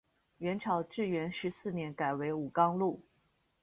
[0.39, 3.03] 元朝至元十四年改为武冈路。